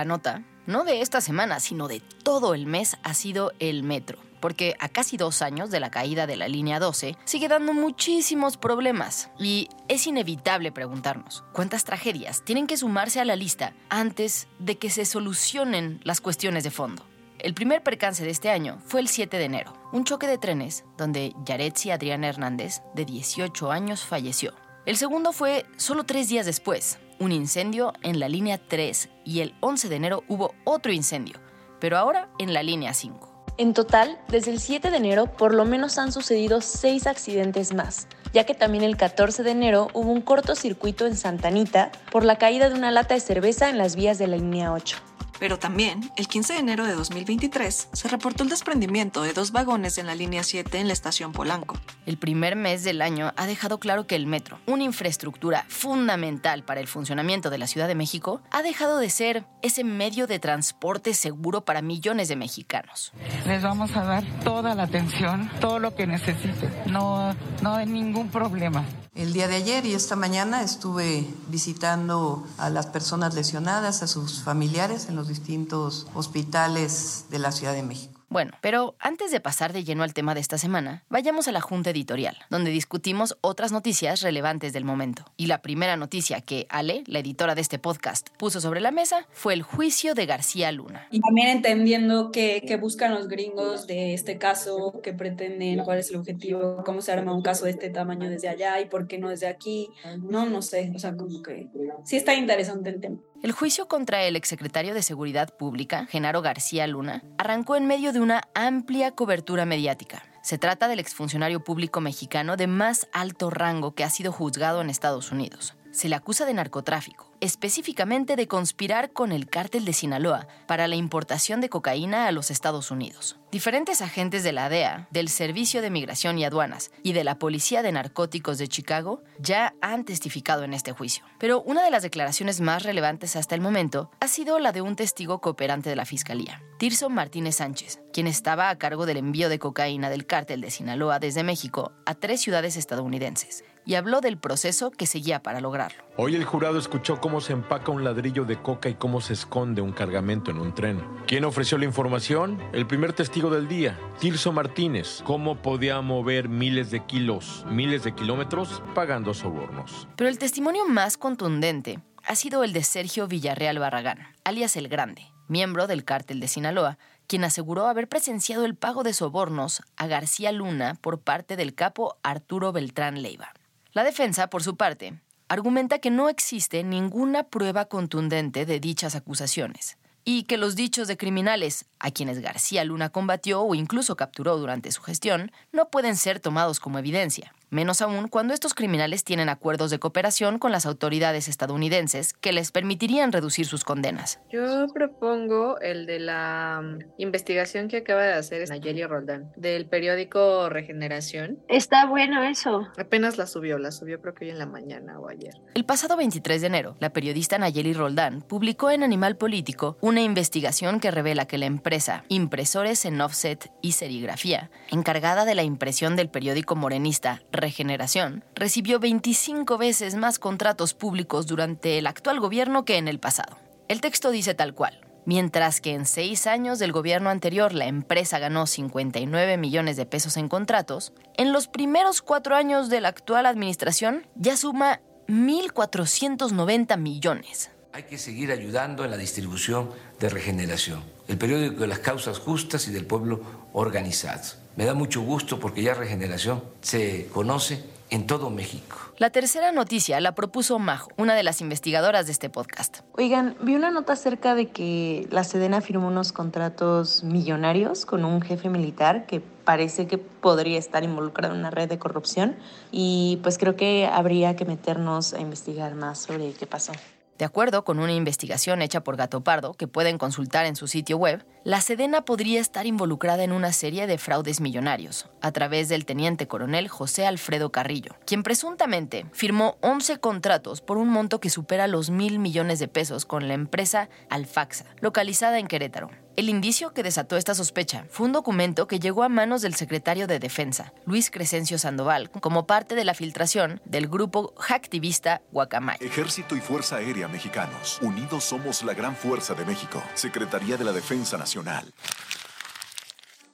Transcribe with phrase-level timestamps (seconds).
[0.00, 4.18] La nota, no de esta semana, sino de todo el mes, ha sido el metro.
[4.40, 8.56] Porque a casi dos años de la caída de la línea 12 sigue dando muchísimos
[8.56, 9.28] problemas.
[9.38, 14.88] Y es inevitable preguntarnos, ¿cuántas tragedias tienen que sumarse a la lista antes de que
[14.88, 17.04] se solucionen las cuestiones de fondo?
[17.38, 20.86] El primer percance de este año fue el 7 de enero, un choque de trenes
[20.96, 24.54] donde Yaretsi Adriana Hernández, de 18 años, falleció.
[24.90, 29.54] El segundo fue solo tres días después, un incendio en la línea 3 y el
[29.60, 31.36] 11 de enero hubo otro incendio,
[31.78, 33.44] pero ahora en la línea 5.
[33.56, 38.08] En total, desde el 7 de enero por lo menos han sucedido seis accidentes más,
[38.32, 42.34] ya que también el 14 de enero hubo un cortocircuito en Santa Anita por la
[42.34, 44.96] caída de una lata de cerveza en las vías de la línea 8.
[45.40, 49.96] Pero también, el 15 de enero de 2023, se reportó el desprendimiento de dos vagones
[49.96, 51.78] en la línea 7 en la estación Polanco.
[52.04, 56.80] El primer mes del año ha dejado claro que el metro, una infraestructura fundamental para
[56.80, 61.14] el funcionamiento de la Ciudad de México, ha dejado de ser ese medio de transporte
[61.14, 63.12] seguro para millones de mexicanos.
[63.46, 66.70] Les vamos a dar toda la atención, todo lo que necesiten.
[66.86, 68.84] No, no hay ningún problema.
[69.14, 74.42] El día de ayer y esta mañana estuve visitando a las personas lesionadas, a sus
[74.42, 78.20] familiares en los distintos hospitales de la Ciudad de México.
[78.32, 81.60] Bueno, pero antes de pasar de lleno al tema de esta semana, vayamos a la
[81.60, 85.24] Junta Editorial, donde discutimos otras noticias relevantes del momento.
[85.36, 89.26] Y la primera noticia que Ale, la editora de este podcast, puso sobre la mesa
[89.32, 91.08] fue el juicio de García Luna.
[91.10, 96.16] Y también entendiendo qué, buscan los gringos de este caso, qué pretenden, cuál es el
[96.16, 99.30] objetivo, cómo se arma un caso de este tamaño desde allá y por qué no
[99.30, 99.90] desde aquí.
[100.22, 101.66] No, no sé, o sea, como que
[102.04, 103.18] sí está interesante el tema.
[103.42, 108.20] El juicio contra el exsecretario de Seguridad Pública, Genaro García Luna, arrancó en medio de
[108.20, 110.22] una amplia cobertura mediática.
[110.42, 114.90] Se trata del exfuncionario público mexicano de más alto rango que ha sido juzgado en
[114.90, 115.74] Estados Unidos.
[115.92, 120.94] Se le acusa de narcotráfico, específicamente de conspirar con el cártel de Sinaloa para la
[120.94, 123.38] importación de cocaína a los Estados Unidos.
[123.50, 127.82] Diferentes agentes de la DEA, del Servicio de Migración y Aduanas y de la Policía
[127.82, 131.24] de Narcóticos de Chicago ya han testificado en este juicio.
[131.38, 134.94] Pero una de las declaraciones más relevantes hasta el momento ha sido la de un
[134.94, 139.58] testigo cooperante de la Fiscalía, Tirso Martínez Sánchez, quien estaba a cargo del envío de
[139.58, 144.92] cocaína del cártel de Sinaloa desde México a tres ciudades estadounidenses y habló del proceso
[144.92, 146.04] que seguía para lograrlo.
[146.16, 149.82] Hoy el jurado escuchó cómo se empaca un ladrillo de coca y cómo se esconde
[149.82, 151.04] un cargamento en un tren.
[151.26, 152.62] ¿Quién ofreció la información?
[152.72, 155.22] El primer testigo del día, Tirso Martínez.
[155.24, 160.06] ¿Cómo podía mover miles de kilos, miles de kilómetros pagando sobornos?
[160.14, 165.26] Pero el testimonio más contundente ha sido el de Sergio Villarreal Barragán, alias El Grande,
[165.48, 166.96] miembro del cártel de Sinaloa,
[167.26, 172.18] quien aseguró haber presenciado el pago de sobornos a García Luna por parte del capo
[172.22, 173.52] Arturo Beltrán Leiva.
[173.92, 179.98] La defensa, por su parte, argumenta que no existe ninguna prueba contundente de dichas acusaciones
[180.24, 184.90] y que los dichos de criminales, a quienes García Luna combatió o incluso capturó durante
[184.92, 189.90] su gestión, no pueden ser tomados como evidencia menos aún cuando estos criminales tienen acuerdos
[189.90, 194.40] de cooperación con las autoridades estadounidenses que les permitirían reducir sus condenas.
[194.50, 200.68] Yo propongo el de la mm, investigación que acaba de hacer Nayeli Roldán del periódico
[200.68, 201.58] Regeneración.
[201.68, 202.88] Está bueno eso.
[202.98, 205.54] Apenas la subió, la subió creo que hoy en la mañana o ayer.
[205.74, 210.98] El pasado 23 de enero, la periodista Nayeli Roldán publicó en Animal Político una investigación
[210.98, 211.89] que revela que la empresa
[212.28, 219.76] Impresores en Offset y Serigrafía, encargada de la impresión del periódico morenista Regeneración, recibió 25
[219.76, 223.58] veces más contratos públicos durante el actual gobierno que en el pasado.
[223.88, 225.00] El texto dice tal cual.
[225.26, 230.36] Mientras que en seis años del gobierno anterior la empresa ganó 59 millones de pesos
[230.36, 237.70] en contratos, en los primeros cuatro años de la actual administración ya suma 1.490 millones.
[237.92, 239.90] Hay que seguir ayudando en la distribución
[240.20, 241.02] de regeneración.
[241.26, 243.40] El periódico de las causas justas y del pueblo
[243.72, 244.42] organizado.
[244.76, 248.96] Me da mucho gusto porque ya regeneración se conoce en todo México.
[249.18, 253.00] La tercera noticia la propuso Majo, una de las investigadoras de este podcast.
[253.12, 258.40] Oigan, vi una nota acerca de que la Sedena firmó unos contratos millonarios con un
[258.40, 262.56] jefe militar que parece que podría estar involucrado en una red de corrupción
[262.92, 266.92] y pues creo que habría que meternos a investigar más sobre qué pasó.
[267.40, 271.16] De acuerdo con una investigación hecha por Gato Pardo, que pueden consultar en su sitio
[271.16, 276.06] web, la Sedena podría estar involucrada en una serie de fraudes millonarios, a través del
[276.06, 281.86] teniente coronel José Alfredo Carrillo, quien presuntamente firmó 11 contratos por un monto que supera
[281.86, 286.10] los mil millones de pesos con la empresa Alfaxa, localizada en Querétaro.
[286.36, 290.26] El indicio que desató esta sospecha fue un documento que llegó a manos del secretario
[290.26, 295.98] de Defensa, Luis Crescencio Sandoval, como parte de la filtración del grupo hacktivista Guacamay.
[296.00, 297.98] Ejército y Fuerza Aérea Mexicanos.
[298.00, 300.02] Unidos somos la gran fuerza de México.
[300.14, 301.49] Secretaría de la Defensa Nacional.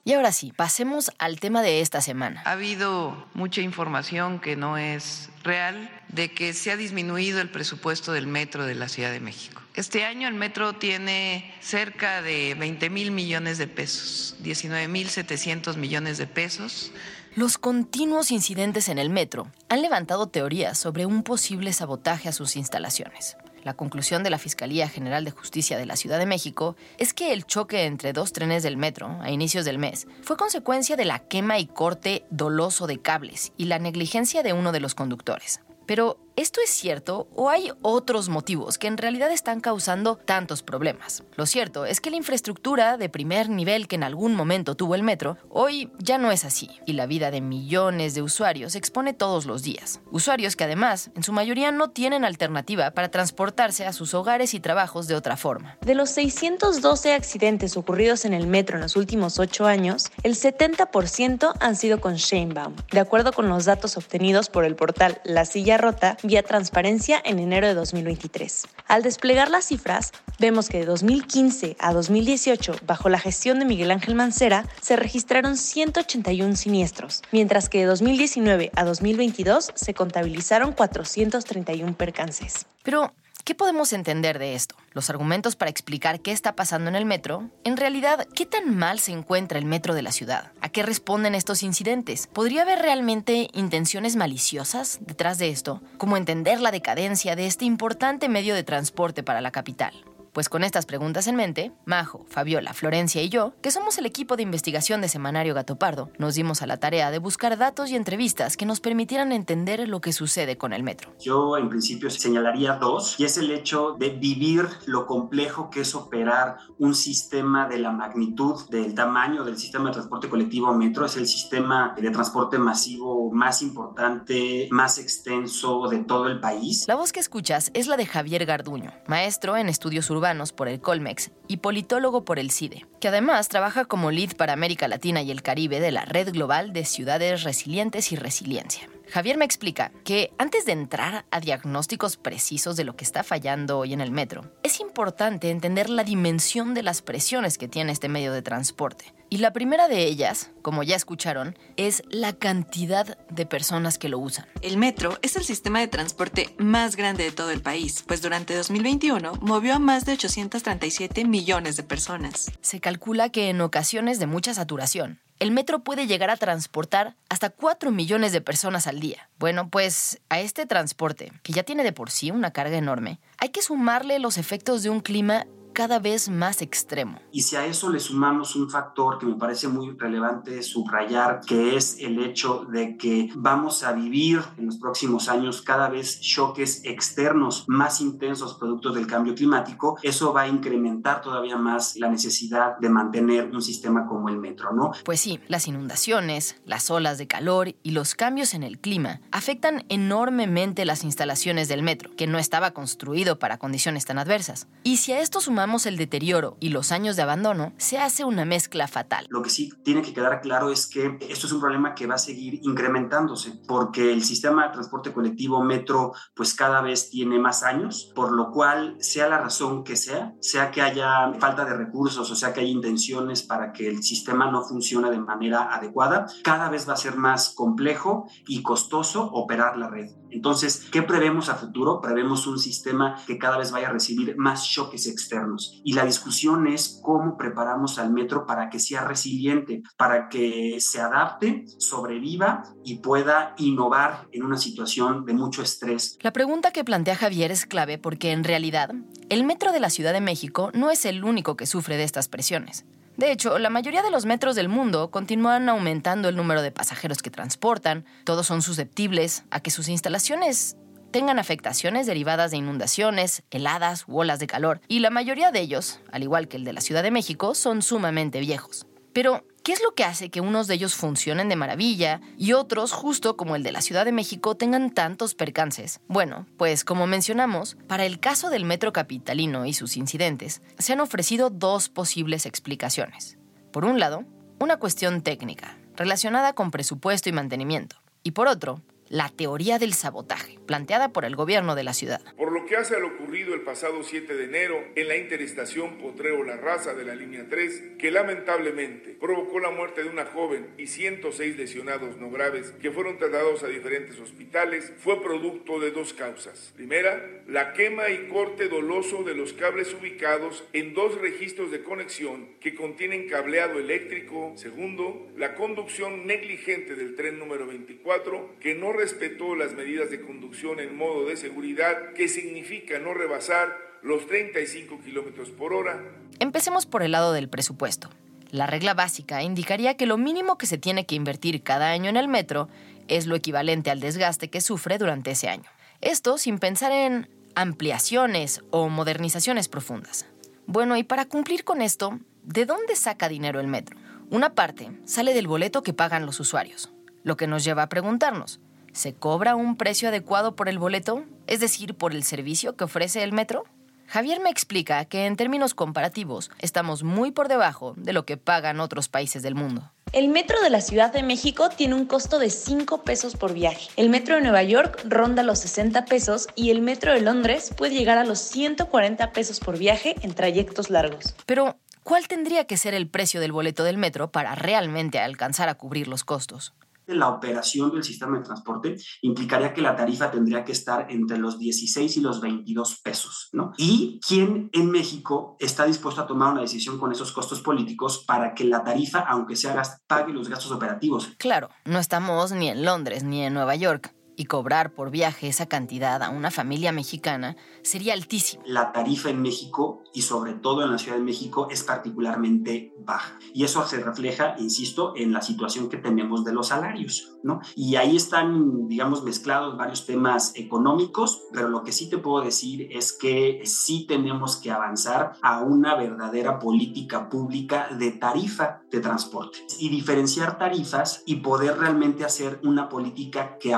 [0.07, 2.41] Y ahora sí, pasemos al tema de esta semana.
[2.45, 8.13] Ha habido mucha información que no es real de que se ha disminuido el presupuesto
[8.13, 9.61] del metro de la Ciudad de México.
[9.73, 15.75] Este año el metro tiene cerca de 20 mil millones de pesos, 19 mil 700
[15.75, 16.91] millones de pesos.
[17.35, 22.55] Los continuos incidentes en el metro han levantado teorías sobre un posible sabotaje a sus
[22.55, 23.35] instalaciones.
[23.67, 27.33] La conclusión de la Fiscalía General de Justicia de la Ciudad de México es que
[27.33, 31.19] el choque entre dos trenes del metro a inicios del mes fue consecuencia de la
[31.19, 35.59] quema y corte doloso de cables y la negligencia de uno de los conductores.
[35.85, 41.23] Pero, ¿esto es cierto o hay otros motivos que en realidad están causando tantos problemas?
[41.35, 45.01] Lo cierto es que la infraestructura de primer nivel que en algún momento tuvo el
[45.01, 49.13] metro, hoy ya no es así, y la vida de millones de usuarios se expone
[49.13, 49.99] todos los días.
[50.11, 54.59] Usuarios que además, en su mayoría, no tienen alternativa para transportarse a sus hogares y
[54.59, 55.77] trabajos de otra forma.
[55.81, 61.53] De los 612 accidentes ocurridos en el metro en los últimos ocho años, el 70%
[61.59, 65.77] han sido con Sheinbaum, de acuerdo con los datos obtenidos por el portal La Silla
[65.77, 68.67] Rota vía transparencia en enero de 2023.
[68.87, 73.91] Al desplegar las cifras, vemos que de 2015 a 2018, bajo la gestión de Miguel
[73.91, 81.95] Ángel Mancera, se registraron 181 siniestros, mientras que de 2019 a 2022 se contabilizaron 431
[81.95, 82.65] percances.
[82.83, 83.11] Pero,
[83.47, 84.75] ¿Qué podemos entender de esto?
[84.91, 87.49] Los argumentos para explicar qué está pasando en el metro.
[87.63, 90.51] En realidad, ¿qué tan mal se encuentra el metro de la ciudad?
[90.59, 92.27] ¿A qué responden estos incidentes?
[92.27, 95.81] ¿Podría haber realmente intenciones maliciosas detrás de esto?
[95.97, 99.93] ¿Cómo entender la decadencia de este importante medio de transporte para la capital?
[100.37, 104.35] Pues con estas preguntas en mente, Majo, Fabiola, Florencia y yo, que somos el equipo
[104.35, 107.95] de investigación de Semanario Gato Pardo, nos dimos a la tarea de buscar datos y
[107.95, 111.11] entrevistas que nos permitieran entender lo que sucede con el metro.
[111.19, 115.95] Yo en principio señalaría dos, y es el hecho de vivir lo complejo que es
[115.95, 121.07] operar un sistema de la magnitud del tamaño del sistema de transporte colectivo metro.
[121.07, 126.87] Es el sistema de transporte masivo más importante, más extenso de todo el país.
[126.87, 130.81] La voz que escuchas es la de Javier Garduño, maestro en estudios urbanos por el
[130.81, 135.31] Colmex y politólogo por el CIDE, que además trabaja como lead para América Latina y
[135.31, 138.89] el Caribe de la Red Global de Ciudades Resilientes y Resiliencia.
[139.09, 143.79] Javier me explica que antes de entrar a diagnósticos precisos de lo que está fallando
[143.79, 148.09] hoy en el metro, es importante entender la dimensión de las presiones que tiene este
[148.09, 149.13] medio de transporte.
[149.29, 154.19] Y la primera de ellas, como ya escucharon, es la cantidad de personas que lo
[154.19, 154.45] usan.
[154.61, 158.55] El metro es el sistema de transporte más grande de todo el país, pues durante
[158.55, 162.51] 2021 movió a más de 837 millones de personas.
[162.61, 167.49] Se calcula que en ocasiones de mucha saturación, el metro puede llegar a transportar hasta
[167.49, 169.29] 4 millones de personas al día.
[169.37, 173.49] Bueno, pues a este transporte, que ya tiene de por sí una carga enorme, hay
[173.49, 175.45] que sumarle los efectos de un clima
[175.77, 177.19] cada vez más extremo.
[177.31, 181.75] Y si a eso le sumamos un factor que me parece muy relevante subrayar, que
[181.77, 186.81] es el hecho de que vamos a vivir en los próximos años cada vez choques
[186.83, 192.79] externos más intensos producto del cambio climático, eso va a incrementar todavía más la necesidad
[192.79, 194.93] de mantener un sistema como el metro, ¿no?
[195.05, 199.85] Pues sí, las inundaciones, las olas de calor y los cambios en el clima afectan
[199.89, 204.65] enormemente las instalaciones del metro, que no estaba construido para condiciones tan adversas.
[204.83, 208.45] Y si a esto sumamos el deterioro y los años de abandono, se hace una
[208.45, 209.27] mezcla fatal.
[209.29, 212.15] Lo que sí tiene que quedar claro es que esto es un problema que va
[212.15, 217.63] a seguir incrementándose porque el sistema de transporte colectivo metro pues cada vez tiene más
[217.63, 222.31] años, por lo cual sea la razón que sea, sea que haya falta de recursos
[222.31, 226.69] o sea que hay intenciones para que el sistema no funcione de manera adecuada, cada
[226.69, 230.09] vez va a ser más complejo y costoso operar la red.
[230.29, 232.01] Entonces, ¿qué prevemos a futuro?
[232.01, 235.46] Prevemos un sistema que cada vez vaya a recibir más choques externos.
[235.83, 240.99] Y la discusión es cómo preparamos al metro para que sea resiliente, para que se
[240.99, 246.17] adapte, sobreviva y pueda innovar en una situación de mucho estrés.
[246.21, 248.91] La pregunta que plantea Javier es clave porque en realidad
[249.29, 252.27] el metro de la Ciudad de México no es el único que sufre de estas
[252.27, 252.85] presiones.
[253.17, 257.23] De hecho, la mayoría de los metros del mundo continúan aumentando el número de pasajeros
[257.23, 260.77] que transportan, todos son susceptibles a que sus instalaciones
[261.11, 265.99] tengan afectaciones derivadas de inundaciones, heladas u olas de calor, y la mayoría de ellos,
[266.11, 268.87] al igual que el de la Ciudad de México, son sumamente viejos.
[269.13, 272.91] Pero, ¿qué es lo que hace que unos de ellos funcionen de maravilla y otros,
[272.91, 276.01] justo como el de la Ciudad de México, tengan tantos percances?
[276.07, 280.99] Bueno, pues como mencionamos, para el caso del metro capitalino y sus incidentes, se han
[280.99, 283.39] ofrecido dos posibles explicaciones.
[283.71, 284.23] Por un lado,
[284.59, 290.57] una cuestión técnica, relacionada con presupuesto y mantenimiento, y por otro, la teoría del sabotaje,
[290.65, 292.21] planteada por el gobierno de la ciudad.
[292.35, 295.97] Por lo que hace a lo ocurrido el pasado 7 de enero en la interestación
[295.97, 300.67] Potrero La Raza de la línea 3, que lamentablemente provocó la muerte de una joven
[300.77, 306.13] y 106 lesionados no graves que fueron trasladados a diferentes hospitales, fue producto de dos
[306.13, 306.73] causas.
[306.75, 312.49] Primera, la quema y corte doloso de los cables ubicados en dos registros de conexión
[312.59, 314.53] que contienen cableado eléctrico.
[314.55, 320.79] Segundo, la conducción negligente del tren número 24 que no respetó las medidas de conducción
[320.79, 326.03] en modo de seguridad, que significa no rebasar los 35 kilómetros por hora.
[326.39, 328.09] Empecemos por el lado del presupuesto.
[328.51, 332.17] La regla básica indicaría que lo mínimo que se tiene que invertir cada año en
[332.17, 332.69] el metro
[333.07, 335.69] es lo equivalente al desgaste que sufre durante ese año.
[336.01, 340.25] Esto sin pensar en ampliaciones o modernizaciones profundas.
[340.65, 343.97] Bueno, y para cumplir con esto, ¿de dónde saca dinero el metro?
[344.29, 346.91] Una parte sale del boleto que pagan los usuarios,
[347.23, 348.59] lo que nos lleva a preguntarnos,
[348.97, 351.23] ¿Se cobra un precio adecuado por el boleto?
[351.45, 353.65] Es decir, por el servicio que ofrece el metro?
[354.07, 358.79] Javier me explica que en términos comparativos estamos muy por debajo de lo que pagan
[358.79, 359.91] otros países del mundo.
[360.13, 363.87] El metro de la Ciudad de México tiene un costo de 5 pesos por viaje.
[363.97, 367.93] El metro de Nueva York ronda los 60 pesos y el metro de Londres puede
[367.93, 371.35] llegar a los 140 pesos por viaje en trayectos largos.
[371.45, 375.75] Pero, ¿cuál tendría que ser el precio del boleto del metro para realmente alcanzar a
[375.75, 376.73] cubrir los costos?
[377.07, 381.57] La operación del sistema de transporte implicaría que la tarifa tendría que estar entre los
[381.57, 383.71] 16 y los 22 pesos, ¿no?
[383.77, 388.53] ¿Y quién en México está dispuesto a tomar una decisión con esos costos políticos para
[388.53, 391.29] que la tarifa, aunque sea pague los gastos operativos?
[391.37, 395.65] Claro, no estamos ni en Londres ni en Nueva York y cobrar por viaje esa
[395.65, 398.63] cantidad a una familia mexicana sería altísimo.
[398.65, 403.37] La tarifa en México y sobre todo en la Ciudad de México es particularmente baja.
[403.53, 407.61] Y eso se refleja, insisto, en la situación que tenemos de los salarios, ¿no?
[407.75, 412.87] Y ahí están, digamos, mezclados varios temas económicos, pero lo que sí te puedo decir
[412.91, 419.59] es que sí tenemos que avanzar a una verdadera política pública de tarifa de transporte
[419.79, 423.73] y diferenciar tarifas y poder realmente hacer una política que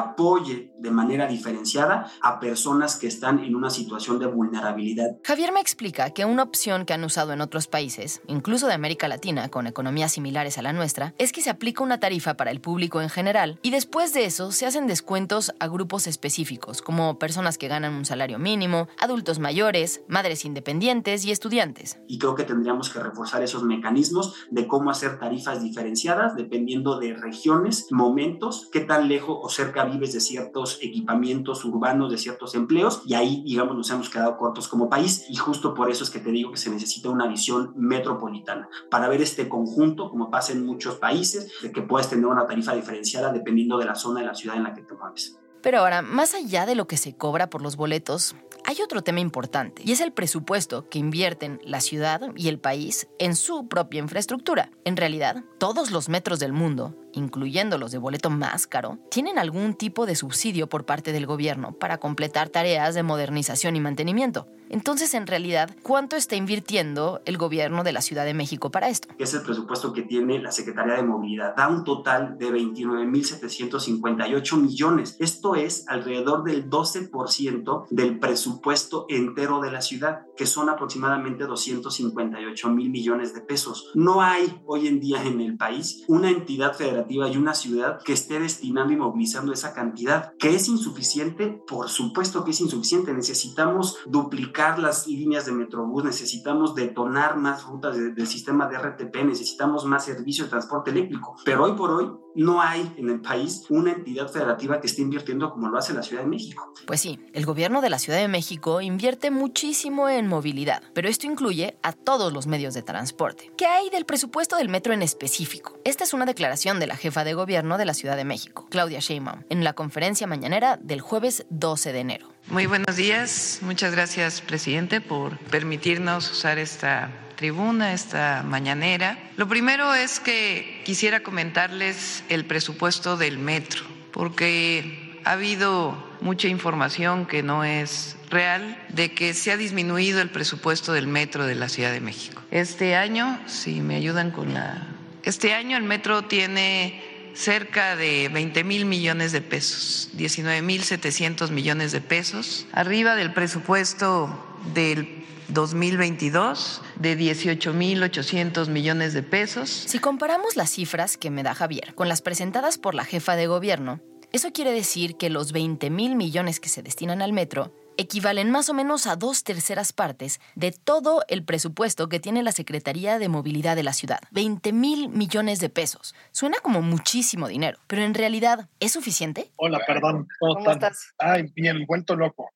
[0.49, 5.17] apoye de manera diferenciada a personas que están en una situación de vulnerabilidad.
[5.23, 9.07] Javier me explica que una opción que han usado en otros países, incluso de América
[9.07, 12.61] Latina, con economías similares a la nuestra, es que se aplica una tarifa para el
[12.61, 17.57] público en general y después de eso se hacen descuentos a grupos específicos, como personas
[17.57, 21.99] que ganan un salario mínimo, adultos mayores, madres independientes y estudiantes.
[22.07, 27.13] Y creo que tendríamos que reforzar esos mecanismos de cómo hacer tarifas diferenciadas dependiendo de
[27.13, 33.01] regiones, momentos, qué tan lejos o cerca vives de ciertos equipamientos urbanos, de ciertos empleos,
[33.05, 36.19] y ahí, digamos, nos hemos quedado cortos como país, y justo por eso es que
[36.19, 40.65] te digo que se necesita una visión metropolitana, para ver este conjunto, como pasa en
[40.65, 44.35] muchos países, de que puedes tener una tarifa diferenciada dependiendo de la zona de la
[44.35, 45.37] ciudad en la que te mueves.
[45.61, 48.33] Pero ahora, más allá de lo que se cobra por los boletos,
[48.65, 53.07] hay otro tema importante y es el presupuesto que invierten la ciudad y el país
[53.17, 54.71] en su propia infraestructura.
[54.85, 59.73] En realidad, todos los metros del mundo incluyendo los de boleto más caro, tienen algún
[59.73, 64.47] tipo de subsidio por parte del gobierno para completar tareas de modernización y mantenimiento.
[64.69, 69.07] Entonces, en realidad, ¿cuánto está invirtiendo el gobierno de la Ciudad de México para esto?
[69.17, 71.55] Es el presupuesto que tiene la Secretaría de Movilidad.
[71.55, 75.17] Da un total de 29.758 millones.
[75.19, 82.69] Esto es alrededor del 12% del presupuesto entero de la ciudad, que son aproximadamente 258
[82.69, 83.89] mil millones de pesos.
[83.95, 88.39] No hay hoy en día en el país una entidad y una ciudad que esté
[88.39, 93.13] destinando y movilizando esa cantidad, que es insuficiente, por supuesto que es insuficiente.
[93.13, 99.85] Necesitamos duplicar las líneas de Metrobús, necesitamos detonar más rutas del sistema de RTP, necesitamos
[99.85, 103.91] más servicio de transporte eléctrico, pero hoy por hoy no hay en el país una
[103.91, 106.73] entidad federativa que esté invirtiendo como lo hace la Ciudad de México.
[106.87, 111.27] Pues sí, el gobierno de la Ciudad de México invierte muchísimo en movilidad, pero esto
[111.27, 113.51] incluye a todos los medios de transporte.
[113.57, 115.77] ¿Qué hay del presupuesto del metro en específico?
[115.83, 118.99] Esta es una declaración de la jefa de gobierno de la Ciudad de México, Claudia
[118.99, 122.29] Sheinbaum, en la conferencia mañanera del jueves 12 de enero.
[122.47, 129.17] Muy buenos días, muchas gracias presidente por permitirnos usar esta tribuna, esta mañanera.
[129.37, 137.25] Lo primero es que quisiera comentarles el presupuesto del metro, porque ha habido mucha información
[137.25, 141.69] que no es real de que se ha disminuido el presupuesto del metro de la
[141.69, 142.41] Ciudad de México.
[142.51, 144.85] Este año, si me ayudan con la...
[145.23, 147.01] Este año el metro tiene
[147.35, 153.31] cerca de 20 mil millones de pesos, 19 mil 700 millones de pesos, arriba del
[153.31, 155.19] presupuesto del
[155.49, 159.69] 2022 de 18.800 millones de pesos.
[159.69, 163.47] Si comparamos las cifras que me da Javier con las presentadas por la jefa de
[163.47, 163.99] gobierno,
[164.31, 168.69] eso quiere decir que los 20 mil millones que se destinan al metro equivalen más
[168.69, 173.27] o menos a dos terceras partes de todo el presupuesto que tiene la Secretaría de
[173.27, 174.19] Movilidad de la ciudad.
[174.31, 176.15] 20 mil millones de pesos.
[176.31, 179.51] Suena como muchísimo dinero, pero en realidad, ¿es suficiente?
[179.57, 180.29] Hola, perdón.
[180.39, 181.13] ¿Cómo, estás?
[181.17, 182.53] Ay, bien, vuelto loco.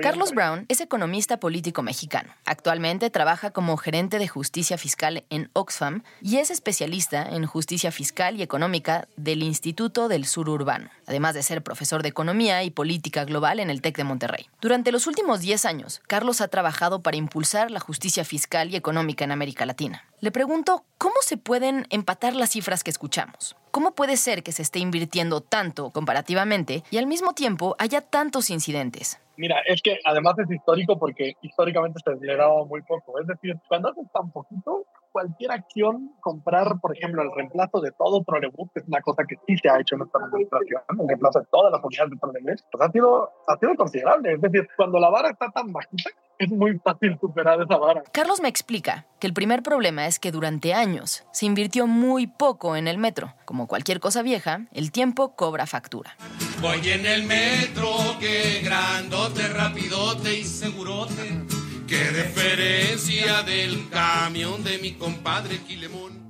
[0.00, 2.32] Carlos Brown es economista político mexicano.
[2.44, 8.36] Actualmente trabaja como gerente de justicia fiscal en Oxfam y es especialista en justicia fiscal
[8.36, 13.24] y económica del Instituto del Sur Urbano, además de ser profesor de economía y política
[13.24, 14.48] global en el TEC de Monterrey.
[14.60, 19.24] Durante los últimos 10 años, Carlos ha trabajado para impulsar la justicia fiscal y económica
[19.24, 20.04] en América Latina.
[20.20, 23.56] Le pregunto, ¿cómo se pueden empatar las cifras que escuchamos?
[23.70, 28.50] ¿Cómo puede ser que se esté invirtiendo tanto comparativamente y al mismo tiempo haya tantos
[28.50, 29.20] incidentes?
[29.36, 33.20] Mira, es que además es histórico porque históricamente se aceleraba muy poco.
[33.20, 38.24] Es decir, cuando haces tan poquito, cualquier acción, comprar, por ejemplo, el reemplazo de todo
[38.24, 41.38] trolebús, que es una cosa que sí se ha hecho en nuestra administración, el reemplazo
[41.38, 44.32] de todas las unidades de trolebús, pues ha sido, ha sido considerable.
[44.32, 48.02] Es decir, cuando la vara está tan bajita, es muy fácil superar esa vara.
[48.12, 52.76] Carlos me explica que el primer problema es que durante años se invirtió muy poco
[52.76, 53.34] en el metro.
[53.44, 56.16] Como cualquier cosa vieja, el tiempo cobra factura.
[56.60, 57.88] Voy en el metro,
[58.20, 61.44] que grandote, rapidote y segurote.
[61.86, 66.28] Qué referencia del camión de mi compadre Quilemón.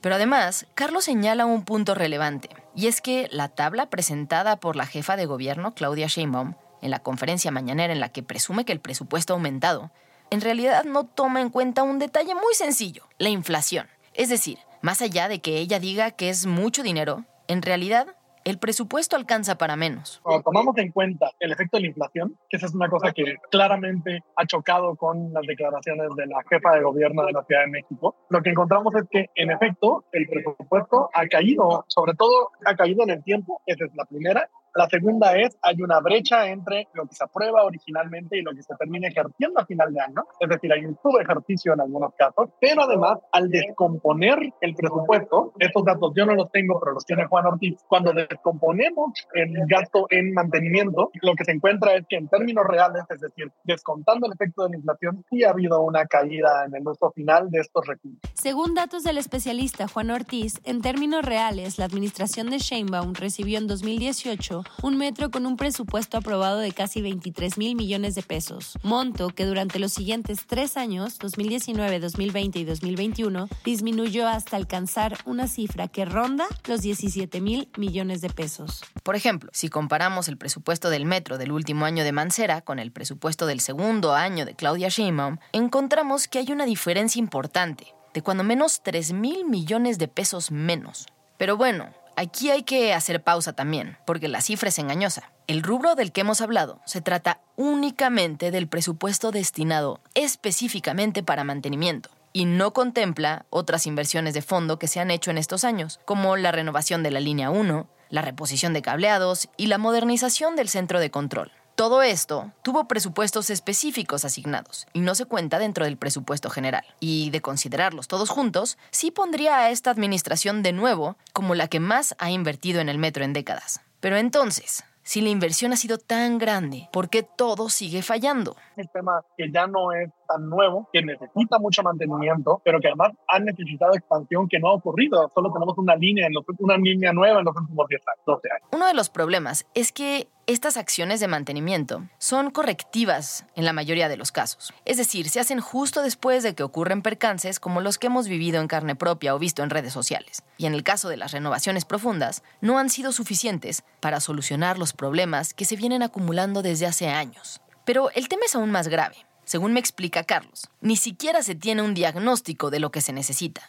[0.00, 4.84] Pero además, Carlos señala un punto relevante, y es que la tabla presentada por la
[4.84, 8.78] jefa de gobierno, Claudia Sheinbaum, en la conferencia mañanera en la que presume que el
[8.78, 9.90] presupuesto ha aumentado,
[10.30, 13.88] en realidad no toma en cuenta un detalle muy sencillo, la inflación.
[14.12, 18.58] Es decir, más allá de que ella diga que es mucho dinero, en realidad el
[18.58, 20.20] presupuesto alcanza para menos.
[20.22, 23.36] Cuando tomamos en cuenta el efecto de la inflación, que esa es una cosa que
[23.50, 27.70] claramente ha chocado con las declaraciones de la jefa de gobierno de la Ciudad de
[27.70, 32.76] México, lo que encontramos es que, en efecto, el presupuesto ha caído, sobre todo ha
[32.76, 36.88] caído en el tiempo, esa es la primera, la segunda es, hay una brecha entre
[36.94, 40.24] lo que se aprueba originalmente y lo que se termina ejerciendo a final de año.
[40.40, 45.84] Es decir, hay un subejercicio en algunos casos, pero además, al descomponer el presupuesto, estos
[45.84, 50.32] datos yo no los tengo, pero los tiene Juan Ortiz, cuando descomponemos el gasto en
[50.32, 54.64] mantenimiento, lo que se encuentra es que en términos reales, es decir, descontando el efecto
[54.64, 58.20] de la inflación, sí ha habido una caída en el uso final de estos recursos.
[58.34, 63.68] Según datos del especialista Juan Ortiz, en términos reales, la administración de Sheinbaum recibió en
[63.68, 69.28] 2018 un metro con un presupuesto aprobado de casi 23 mil millones de pesos, monto
[69.28, 75.88] que durante los siguientes tres años, 2019, 2020 y 2021, disminuyó hasta alcanzar una cifra
[75.88, 78.82] que ronda los 17 mil millones de pesos.
[79.02, 82.92] Por ejemplo, si comparamos el presupuesto del metro del último año de Mancera con el
[82.92, 88.44] presupuesto del segundo año de Claudia Sheinbaum, encontramos que hay una diferencia importante, de cuando
[88.44, 91.06] menos 3 mil millones de pesos menos.
[91.36, 95.30] Pero bueno, Aquí hay que hacer pausa también, porque la cifra es engañosa.
[95.46, 102.10] El rubro del que hemos hablado se trata únicamente del presupuesto destinado específicamente para mantenimiento
[102.32, 106.36] y no contempla otras inversiones de fondo que se han hecho en estos años, como
[106.36, 111.00] la renovación de la línea 1, la reposición de cableados y la modernización del centro
[111.00, 111.52] de control.
[111.76, 116.84] Todo esto tuvo presupuestos específicos asignados y no se cuenta dentro del presupuesto general.
[117.00, 121.80] Y de considerarlos todos juntos, sí pondría a esta administración de nuevo como la que
[121.80, 123.80] más ha invertido en el metro en décadas.
[123.98, 128.56] Pero entonces, Si la inversión ha sido tan grande, ¿por qué todo sigue fallando?
[128.74, 133.12] Un sistema que ya no es tan nuevo, que necesita mucho mantenimiento, pero que además
[133.28, 135.30] ha necesitado expansión que no ha ocurrido.
[135.34, 138.48] Solo tenemos una línea, en los, una línea nueva en los últimos 10 años, 12
[138.50, 138.68] años.
[138.72, 144.10] Uno de los problemas es que estas acciones de mantenimiento son correctivas en la mayoría
[144.10, 144.74] de los casos.
[144.84, 148.60] Es decir, se hacen justo después de que ocurren percances como los que hemos vivido
[148.60, 150.42] en carne propia o visto en redes sociales.
[150.58, 154.92] Y en el caso de las renovaciones profundas, no han sido suficientes para solucionar los
[154.92, 157.62] problemas que se vienen acumulando desde hace años.
[157.84, 159.16] Pero el tema es aún más grave.
[159.44, 163.62] Según me explica Carlos, ni siquiera se tiene un diagnóstico de lo que se necesita.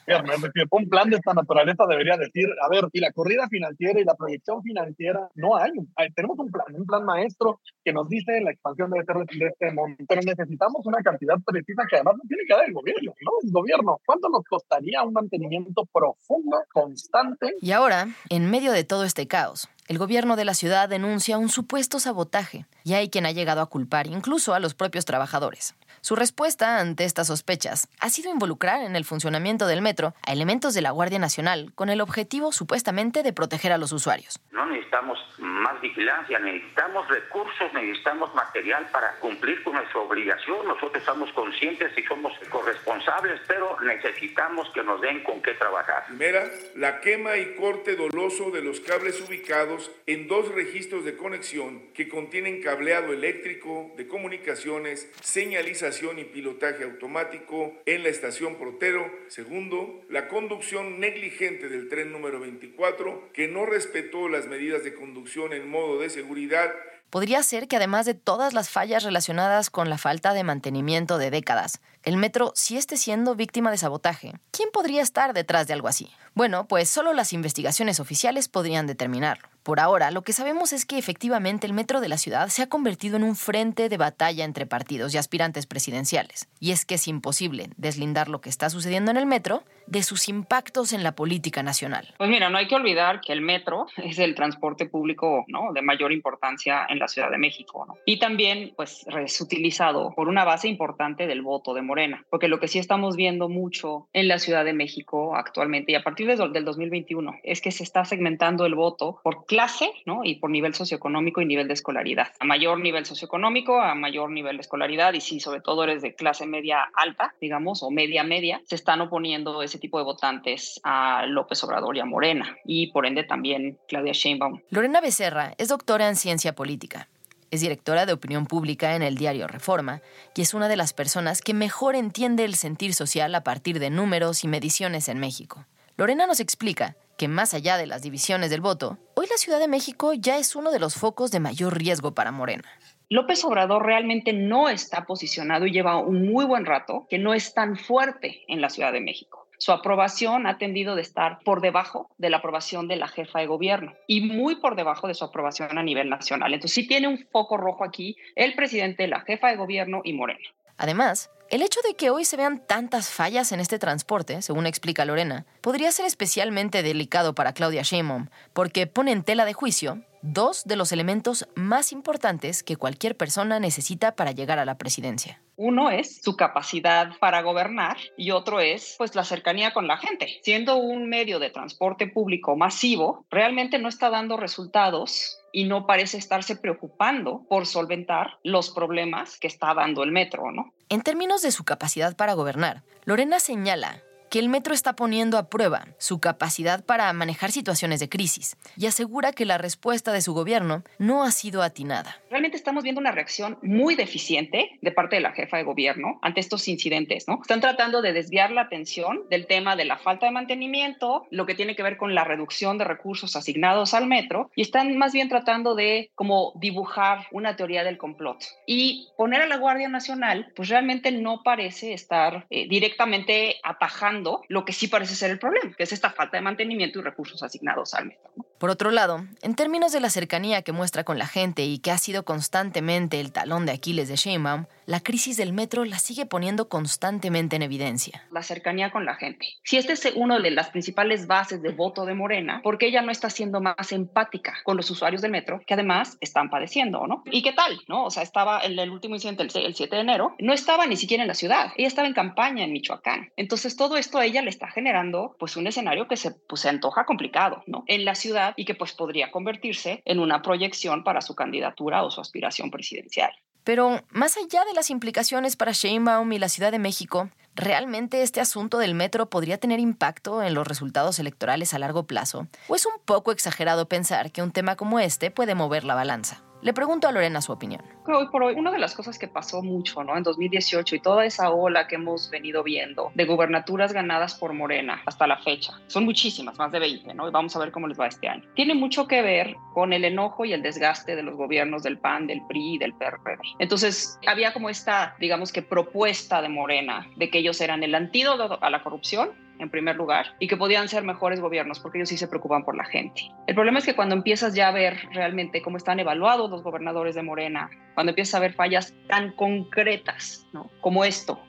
[0.72, 4.16] Un plan de esta naturaleza debería decir, a ver, y la corrida financiera y la
[4.16, 5.72] proyección financiera, no hay.
[6.16, 9.72] tenemos un plan, un plan maestro que nos dice la expansión debe ser de este
[9.74, 13.32] monto, pero necesitamos una cantidad precisa que además no tiene que dar el gobierno, ¿no?
[13.44, 14.00] El gobierno.
[14.06, 17.54] ¿Cuánto nos costaría un mantenimiento profundo, constante?
[17.62, 21.50] Y ahora, en medio de todo este caos, el gobierno de la ciudad denuncia un
[21.50, 25.76] supuesto sabotaje y hay quien ha llegado a culpar incluso a los propios trabajadores.
[26.02, 30.74] Su respuesta ante estas sospechas ha sido involucrar en el funcionamiento del metro a elementos
[30.74, 34.40] de la Guardia Nacional con el objetivo supuestamente de proteger a los usuarios.
[34.52, 40.68] No necesitamos más vigilancia, necesitamos recursos, necesitamos material para cumplir con nuestra obligación.
[40.68, 46.06] Nosotros estamos conscientes y somos corresponsables, pero necesitamos que nos den con qué trabajar.
[46.08, 51.82] Primera, la quema y corte doloso de los cables ubicados en dos registros de conexión
[51.94, 55.85] que contienen cableado eléctrico, de comunicaciones, señalización
[56.18, 59.06] y pilotaje automático en la estación Protero.
[59.28, 65.54] Segundo, la conducción negligente del tren número 24 que no respetó las medidas de conducción
[65.54, 66.72] en modo de seguridad
[67.10, 71.32] Podría ser que además de todas las fallas relacionadas con la falta de mantenimiento de
[71.32, 74.34] décadas, el metro sí esté siendo víctima de sabotaje.
[74.52, 76.12] ¿Quién podría estar detrás de algo así?
[76.34, 79.48] Bueno, pues solo las investigaciones oficiales podrían determinarlo.
[79.66, 82.70] Por ahora, lo que sabemos es que efectivamente el metro de la ciudad se ha
[82.70, 86.48] convertido en un frente de batalla entre partidos y aspirantes presidenciales.
[86.60, 90.30] Y es que es imposible deslindar lo que está sucediendo en el metro de sus
[90.30, 92.14] impactos en la política nacional.
[92.18, 95.74] Pues mira, no hay que olvidar que el metro es el transporte público ¿no?
[95.74, 97.86] de mayor importancia en la Ciudad de México.
[97.88, 97.96] ¿no?
[98.06, 102.24] Y también pues, es utilizado por una base importante del voto de Morena.
[102.30, 106.04] Porque lo que sí estamos viendo mucho en la Ciudad de México actualmente y a
[106.04, 110.26] partir del 2021 es que se está segmentando el voto por clase ¿no?
[110.26, 112.28] y por nivel socioeconómico y nivel de escolaridad.
[112.42, 116.14] A mayor nivel socioeconómico, a mayor nivel de escolaridad y si sobre todo eres de
[116.14, 121.26] clase media alta, digamos, o media media, se están oponiendo ese tipo de votantes a
[121.28, 124.60] López Obrador y a Morena y por ende también Claudia Sheinbaum.
[124.72, 127.08] Lorena Becerra es doctora en ciencia política.
[127.50, 130.02] Es directora de opinión pública en el diario Reforma
[130.36, 133.90] y es una de las personas que mejor entiende el sentir social a partir de
[133.90, 135.66] números y mediciones en México.
[135.96, 139.68] Lorena nos explica que más allá de las divisiones del voto, hoy la Ciudad de
[139.68, 142.64] México ya es uno de los focos de mayor riesgo para Morena.
[143.10, 147.54] López Obrador realmente no está posicionado y lleva un muy buen rato que no es
[147.54, 149.48] tan fuerte en la Ciudad de México.
[149.58, 153.48] Su aprobación ha tendido de estar por debajo de la aprobación de la jefa de
[153.48, 156.54] gobierno y muy por debajo de su aprobación a nivel nacional.
[156.54, 160.40] Entonces sí tiene un foco rojo aquí el presidente, la jefa de gobierno y Morena.
[160.78, 165.06] Además, el hecho de que hoy se vean tantas fallas en este transporte, según explica
[165.06, 170.64] Lorena, podría ser especialmente delicado para Claudia Sheinbaum, porque pone en tela de juicio dos
[170.66, 175.40] de los elementos más importantes que cualquier persona necesita para llegar a la presidencia.
[175.56, 180.40] Uno es su capacidad para gobernar y otro es pues la cercanía con la gente.
[180.42, 186.18] Siendo un medio de transporte público masivo, realmente no está dando resultados y no parece
[186.18, 190.74] estarse preocupando por solventar los problemas que está dando el metro, ¿no?
[190.90, 195.50] En términos de su capacidad para gobernar, Lorena señala que el metro está poniendo a
[195.50, 200.34] prueba su capacidad para manejar situaciones de crisis y asegura que la respuesta de su
[200.34, 202.20] gobierno no ha sido atinada.
[202.30, 206.40] Realmente estamos viendo una reacción muy deficiente de parte de la jefa de gobierno ante
[206.40, 207.40] estos incidentes, ¿no?
[207.42, 211.56] Están tratando de desviar la atención del tema de la falta de mantenimiento, lo que
[211.56, 215.30] tiene que ver con la reducción de recursos asignados al metro y están más bien
[215.30, 220.70] tratando de como dibujar una teoría del complot y poner a la Guardia Nacional, pues
[220.70, 225.84] realmente no parece estar eh, directamente atajando lo que sí parece ser el problema, que
[225.84, 228.32] es esta falta de mantenimiento y recursos asignados al metro.
[228.66, 231.92] Por otro lado, en términos de la cercanía que muestra con la gente y que
[231.92, 236.26] ha sido constantemente el talón de Aquiles de Sheinbaum, la crisis del metro la sigue
[236.26, 238.24] poniendo constantemente en evidencia.
[238.32, 239.46] La cercanía con la gente.
[239.64, 243.04] Si este es uno de las principales bases de voto de Morena, ¿por qué ella
[243.04, 247.24] no está siendo más empática con los usuarios del metro, que además están padeciendo, ¿no?
[247.26, 247.80] ¿Y qué tal?
[247.88, 248.06] ¿No?
[248.06, 251.24] O sea, estaba en el último incidente, el 7 de enero, no estaba ni siquiera
[251.24, 253.32] en la ciudad, ella estaba en campaña en Michoacán.
[253.38, 256.70] Entonces, todo esto a ella le está generando, pues, un escenario que se, pues, se
[256.70, 257.84] antoja complicado, ¿no?
[257.86, 262.12] En la ciudad y que pues podría convertirse en una proyección para su candidatura o
[262.12, 263.32] su aspiración presidencial.
[263.64, 268.40] Pero más allá de las implicaciones para Sheinbaum y la Ciudad de México, ¿realmente este
[268.40, 272.48] asunto del metro podría tener impacto en los resultados electorales a largo plazo?
[272.68, 276.44] ¿O es un poco exagerado pensar que un tema como este puede mover la balanza?
[276.66, 277.84] Le pregunto a Lorena su opinión.
[278.08, 280.18] Hoy por hoy, una de las cosas que pasó mucho ¿no?
[280.18, 285.00] en 2018 y toda esa ola que hemos venido viendo de gubernaturas ganadas por Morena
[285.06, 287.28] hasta la fecha, son muchísimas, más de 20, ¿no?
[287.28, 288.42] y vamos a ver cómo les va este año.
[288.56, 292.26] Tiene mucho que ver con el enojo y el desgaste de los gobiernos del PAN,
[292.26, 293.38] del PRI y del PRD.
[293.60, 298.58] Entonces, había como esta, digamos que propuesta de Morena de que ellos eran el antídoto
[298.60, 302.18] a la corrupción en primer lugar y que podían ser mejores gobiernos porque ellos sí
[302.18, 303.32] se preocupan por la gente.
[303.48, 307.16] El problema es que cuando empiezas ya a ver realmente cómo están evaluados los gobernadores
[307.16, 310.48] de Morena, cuando empiezas a ver fallas tan concretas
[310.82, 311.40] como esto,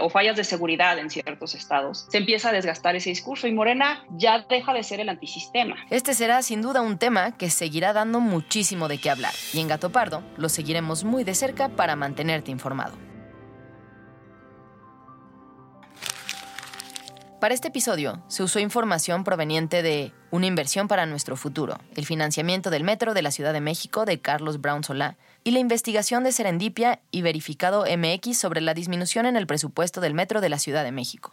[0.00, 4.04] o fallas de seguridad en ciertos estados, se empieza a desgastar ese discurso y Morena
[4.10, 5.76] ya deja de ser el antisistema.
[5.90, 9.68] Este será sin duda un tema que seguirá dando muchísimo de qué hablar y en
[9.68, 13.07] Gato Pardo lo seguiremos muy de cerca para mantenerte informado.
[17.40, 22.68] Para este episodio se usó información proveniente de Una inversión para nuestro futuro, el financiamiento
[22.68, 26.32] del metro de la Ciudad de México de Carlos Brown Solá y la investigación de
[26.32, 30.82] Serendipia y verificado MX sobre la disminución en el presupuesto del metro de la Ciudad
[30.82, 31.32] de México.